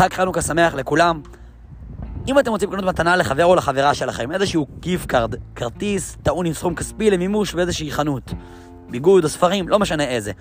[0.00, 1.20] חג חנוכה שמח לכולם.
[2.28, 6.52] אם אתם רוצים לקנות מתנה לחבר או לחברה שלכם, איזשהו gift card, כרטיס טעון עם
[6.52, 8.32] סכום כספי למימוש באיזושהי חנות,
[8.90, 10.32] ביגוד או ספרים, לא משנה איזה.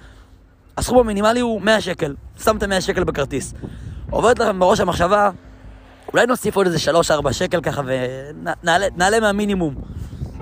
[0.77, 3.53] הסכום המינימלי הוא 100 שקל, שמתם 100 שקל בכרטיס.
[4.09, 5.29] עוברת לכם בראש המחשבה,
[6.13, 6.91] אולי נוסיף עוד איזה
[7.27, 9.75] 3-4 שקל ככה ונעלה מהמינימום.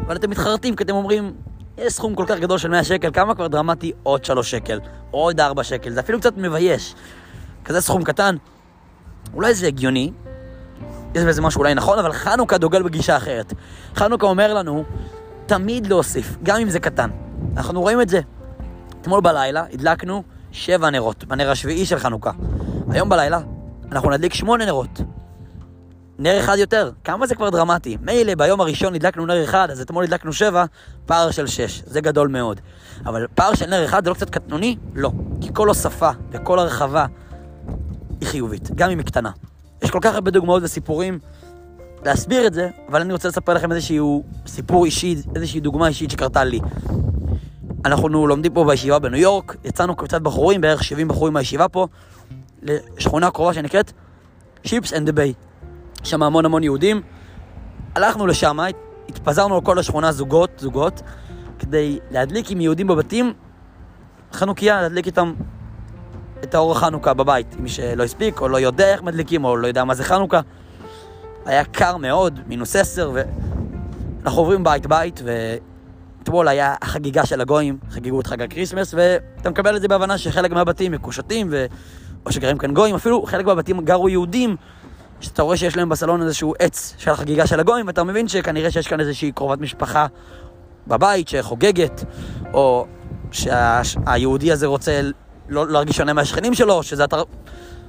[0.06, 1.34] אבל אתם מתחרטים כי אתם אומרים,
[1.78, 3.92] יש סכום כל כך גדול של 100 שקל, כמה כבר דרמטי?
[4.04, 4.80] עוד 3 שקל,
[5.12, 6.96] עוד 4 שקל, זה אפילו קצת מבייש.
[7.66, 8.36] כזה סכום קטן.
[9.34, 10.12] אולי זה הגיוני,
[11.16, 13.54] יש בזה משהו אולי נכון, אבל חנוכה דוגל בגישה אחרת.
[13.96, 14.84] חנוכה אומר לנו,
[15.46, 17.10] תמיד להוסיף, גם אם זה קטן.
[17.58, 18.20] אנחנו רואים את זה.
[19.02, 22.32] אתמול בלילה הדלקנו שבע נרות, בנר השביעי של חנוכה.
[22.90, 23.40] היום בלילה
[23.92, 25.02] אנחנו נדליק שמונה נרות.
[26.20, 27.98] נר אחד יותר, כמה זה כבר דרמטי?
[28.02, 30.66] מילא ביום הראשון הדלקנו נר אחד, אז אתמול הדלקנו שבע,
[31.06, 32.62] פער של שש, זה גדול מאוד.
[33.06, 34.76] אבל פער של נר אחד זה לא קצת קטנוני?
[34.96, 35.12] לא.
[35.42, 37.06] כי כל הוספה וכל הרחבה
[38.22, 39.32] היא חיובית, גם אם היא קטנה.
[39.84, 41.20] יש כל כך הרבה דוגמאות וסיפורים
[42.06, 46.44] להסביר את זה, אבל אני רוצה לספר לכם איזשהו סיפור אישי, איזושהי דוגמה אישית שקרתה
[46.44, 46.60] לי.
[47.86, 51.88] אנחנו לומדים פה בישיבה בניו יורק, יצאנו קצת בחורים, בערך 70 בחורים מהישיבה פה,
[52.64, 53.92] לשכונה קרובה שנקראת
[54.64, 55.34] שיפסהד ביי.
[56.04, 57.02] יש שם המון המון יהודים.
[57.96, 58.58] הלכנו לשם,
[59.10, 61.02] התפזרנו על כל השכונה זוגות, זוגות,
[61.60, 63.34] כדי להדליק עם יהודים בבתים
[64.34, 65.34] חנוכיה, להדליק איתם
[66.44, 67.56] את האור החנוכה בבית.
[67.60, 70.42] מי שלא הספיק, או לא יודע איך מדליקים, או לא יודע מה זה חנוכה.
[71.46, 78.28] היה קר מאוד, מינוס עשר, ואנחנו עוברים בית-בית, ואתמול היה החגיגה של הגויים, חגיגו את
[78.28, 81.66] חג ה Christmas, ואתה מקבל את זה בהבנה שחלק מהבתים מקושטים, ו...
[82.26, 84.56] או שגרים כאן גויים, אפילו חלק מהבתים גרו יהודים,
[85.20, 88.88] שאתה רואה שיש להם בסלון איזשהו עץ של החגיגה של הגויים, ואתה מבין שכנראה שיש
[88.88, 90.06] כאן איזושהי קרובת משפחה
[90.88, 92.04] בבית שחוגגת,
[92.54, 92.86] או
[93.32, 95.02] שהיהודי הזה רוצה
[95.50, 97.18] לא להרגיש שונה מהשכנים שלו, שזה אתה...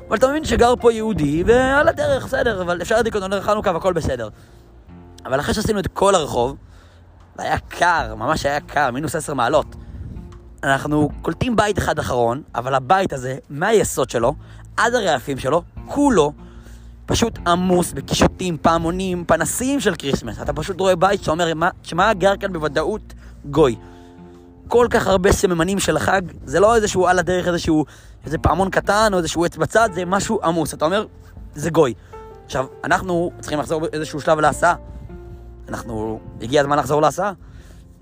[0.09, 3.73] אבל אתה מבין שגר פה יהודי, ועל הדרך, בסדר, אבל אפשר להדליק אותו נר חנוכה
[3.73, 4.29] והכל בסדר.
[5.27, 6.57] אבל אחרי שעשינו את כל הרחוב,
[7.37, 9.77] והיה קר, ממש היה קר, מינוס עשר מעלות.
[10.63, 14.35] אנחנו קולטים בית אחד אחרון, אבל הבית הזה, מהיסוד שלו,
[14.77, 16.33] עד הרעפים שלו, כולו
[17.07, 20.43] פשוט עמוס בקישוטים, פעמונים, פנסים של Christmas.
[20.43, 21.53] אתה פשוט רואה בית שאומר,
[21.83, 23.15] שמה גר כאן בוודאות
[23.45, 23.77] גוי.
[24.69, 27.85] כל כך הרבה סממנים של החג, זה לא איזשהו על הדרך, איזשהו
[28.25, 30.75] איזה פעמון קטן או איזשהו עץ בצד, זה משהו עמוס.
[30.75, 31.07] אתה אומר,
[31.55, 31.95] זה גוי.
[32.45, 34.75] עכשיו, אנחנו צריכים לחזור באיזשהו שלב להסעה.
[35.69, 37.33] אנחנו, הגיע הזמן לחזור להסעה.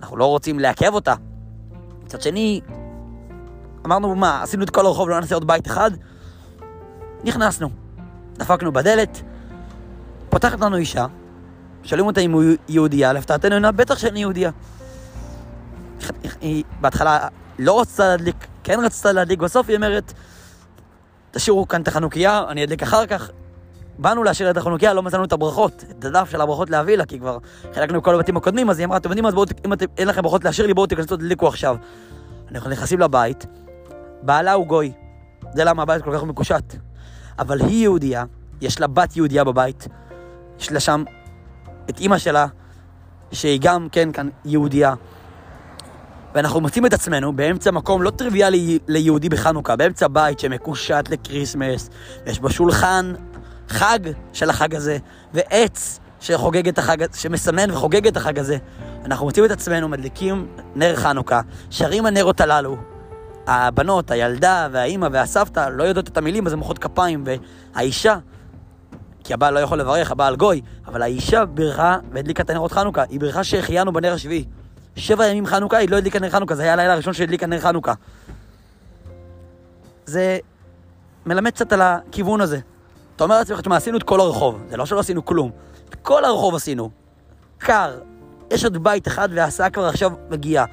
[0.01, 1.15] אנחנו לא רוצים לעכב אותה.
[2.05, 2.61] מצד שני,
[3.87, 5.91] אמרנו, מה, עשינו את כל הרחוב, לא נעשה עוד בית אחד?
[7.25, 7.69] נכנסנו.
[8.35, 9.23] דפקנו בדלת,
[10.31, 11.07] פותחת לנו אישה,
[11.83, 14.51] שואלים אותה אם הוא יהודייה, להפתעתנו, בטח שאני יהודייה.
[16.41, 20.13] היא בהתחלה לא רצתה להדליק, כן רצתה להדליק, בסוף היא אומרת,
[21.31, 23.31] תשאירו כאן את החנוכיה, אני אדליק אחר כך.
[23.99, 27.19] באנו להשאיר את החנוכיה, לא מצאנו את הברכות, את הדף של הברכות להביא לה, כי
[27.19, 27.39] כבר
[27.75, 30.23] חילקנו כל הבתים הקודמים, אז היא אמרה, אתם יודעים מה, בואו, אם אתם, אין לכם
[30.23, 31.77] ברכות להשאיר לי, בואו תיכנסו, תדליקו עכשיו.
[32.51, 33.47] אנחנו נכנסים לבית,
[34.23, 34.93] בעלה הוא גוי.
[35.55, 36.75] זה למה הבית כל כך מקושט.
[37.39, 38.25] אבל היא יהודייה,
[38.61, 39.89] יש לה בת יהודייה בבית,
[40.59, 41.05] יש לה שם
[41.91, 42.47] את אימא שלה,
[43.33, 44.95] שהיא גם, כן, כאן יהודייה.
[46.37, 51.91] ואנחנו מוצאים את עצמנו באמצע מקום לא טריוויאלי ליהודי בחנוכה, באמצע בית שמקושט לקריסמס,
[52.27, 53.13] יש בו שולחן
[53.69, 53.99] חג
[54.33, 54.99] של החג הזה,
[55.35, 58.57] ועץ שחוגג את החג, שמסמן וחוגג את החג הזה.
[59.05, 62.77] אנחנו מוצאים את עצמנו מדליקים נר חנוכה, שרים הנרות הללו.
[63.47, 68.19] הבנות, הילדה והאימא והסבתא לא יודעות את המילים, אז הן מוחאות כפיים, והאישה,
[69.25, 73.21] כי הבעל לא יכול לברך, הבעל גוי, אבל האישה בירכה והדליקה את הנרות חנוכה, היא
[73.21, 74.45] בירכה שהחיינו בנר השביעי.
[74.97, 77.93] שבע ימים חנוכה, היא לא הדליקה נר חנוכה, זה היה הלילה הראשון שהדליקה נר חנוכה.
[80.07, 80.39] זה
[81.27, 82.59] מלמד קצת על הכיוון הזה.
[83.17, 85.51] אתה אומר לעצמך, תשמע, עשינו את כל הרחוב, זה לא שלא עשינו כלום.
[85.89, 86.91] את כל הרחוב עשינו.
[87.59, 87.99] קר,
[88.51, 90.65] יש עוד בית אחד וההסעה כבר עכשיו מגיעה.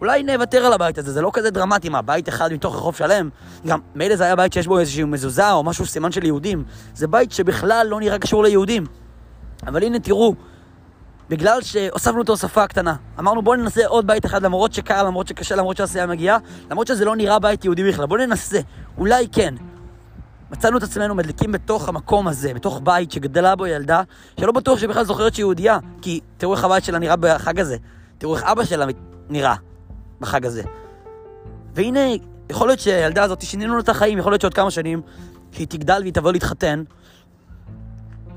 [0.00, 3.28] אולי נוותר על הבית הזה, זה לא כזה דרמטי, מה, בית אחד מתוך רחוב שלם?
[3.66, 6.64] גם, מילא זה היה בית שיש בו איזושהי מזוזה או משהו סימן של יהודים.
[6.94, 8.86] זה בית שבכלל לא נראה קשור ליהודים.
[9.66, 10.34] אבל הנה, תראו,
[11.32, 12.94] בגלל שהוספנו את ההוספה הקטנה.
[13.18, 16.38] אמרנו בואו ננסה עוד בית אחד למרות שקר, למרות שקשה, למרות שהסיעה מגיעה,
[16.70, 18.06] למרות שזה לא נראה בית יהודי בכלל.
[18.06, 18.60] בואו ננסה,
[18.98, 19.54] אולי כן.
[20.50, 24.02] מצאנו את עצמנו מדליקים בתוך המקום הזה, בתוך בית שגדלה בו ילדה,
[24.40, 27.76] שלא בטוח שבכלל זוכרת שהיא יהודייה, כי תראו איך הבית שלה נראה בחג הזה.
[28.18, 28.86] תראו איך אבא שלה
[29.28, 29.54] נראה
[30.20, 30.62] בחג הזה.
[31.74, 32.00] והנה,
[32.50, 35.02] יכול להיות שהילדה הזאת, שינינו לה את החיים, יכול להיות שעוד כמה שנים,
[35.52, 36.82] שהיא תגדל והיא תבוא להתחתן,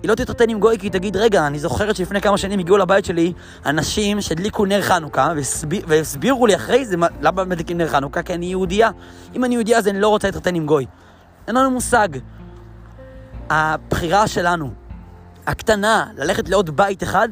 [0.05, 2.77] היא לא תתחתן עם גוי כי היא תגיד, רגע, אני זוכרת שלפני כמה שנים הגיעו
[2.77, 3.33] לבית שלי
[3.65, 8.45] אנשים שהדליקו נר חנוכה והסביר, והסבירו לי אחרי זה למה מדליקים נר חנוכה, כי אני
[8.45, 8.89] יהודייה.
[9.35, 10.85] אם אני יהודייה אז אני לא רוצה להתחתן עם גוי.
[11.47, 12.07] אין לנו מושג.
[13.49, 14.73] הבחירה שלנו,
[15.47, 17.29] הקטנה, ללכת לעוד בית אחד,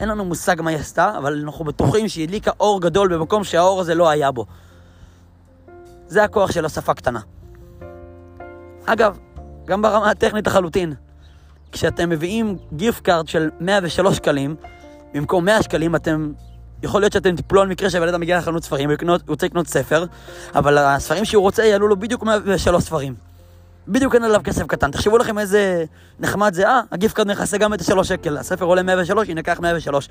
[0.00, 3.80] אין לנו מושג מה היא עשתה, אבל אנחנו בטוחים שהיא הדליקה אור גדול במקום שהאור
[3.80, 4.46] הזה לא היה בו.
[6.06, 7.20] זה הכוח של הוספה קטנה.
[8.86, 9.18] אגב,
[9.66, 10.94] גם ברמה הטכנית לחלוטין,
[11.74, 14.56] כשאתם מביאים gift card של 103 שקלים,
[15.14, 16.32] במקום 100 שקלים אתם...
[16.82, 20.04] יכול להיות שאתם תיפלו על מקרה שהילד מגיע לחנות ספרים, הוא רוצה לקנות ספר,
[20.54, 23.14] אבל הספרים שהוא רוצה יעלו לו בדיוק 103 ספרים.
[23.88, 24.90] בדיוק אין עליו כסף קטן.
[24.90, 25.84] תחשבו לכם איזה
[26.20, 29.42] נחמד זה, אה, ה gift card מכסה גם את השלוש שקל, הספר עולה 103, הנה
[29.42, 30.08] קח 103.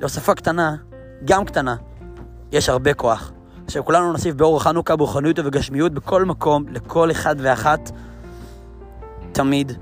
[0.00, 0.76] להוספה קטנה,
[1.24, 1.76] גם קטנה,
[2.52, 3.32] יש הרבה כוח.
[3.64, 7.90] עכשיו כולנו נוסיף באור חנוכה, ברוחניות ובגשמיות בכל מקום, לכל אחד ואחת,
[9.32, 9.72] תמיד,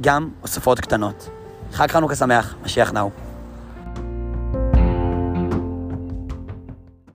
[0.00, 1.28] גם הוספות קטנות.
[1.72, 3.10] חג חנוכה שמח, משיח נאו.